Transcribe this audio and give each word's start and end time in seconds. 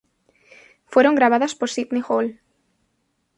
Fueron 0.87 1.13
grabadas 1.13 1.53
por 1.53 1.69
Sidney 1.69 2.01
Hall. 2.07 2.39